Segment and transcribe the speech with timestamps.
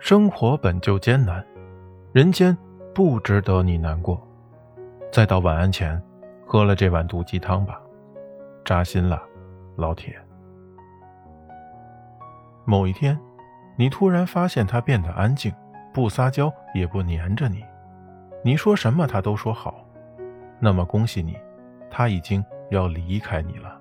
[0.00, 1.44] 生活本就艰难，
[2.12, 2.56] 人间
[2.94, 4.20] 不值得你难过。
[5.12, 6.00] 再到晚安前，
[6.46, 7.80] 喝了这碗毒鸡汤吧，
[8.64, 9.20] 扎心了，
[9.76, 10.16] 老铁。
[12.64, 13.18] 某一天，
[13.76, 15.52] 你突然发现他变得安静，
[15.92, 17.64] 不撒娇也不粘着你，
[18.44, 19.84] 你说什么他都说好，
[20.60, 21.36] 那么恭喜你，
[21.90, 23.77] 他已经要离开你了。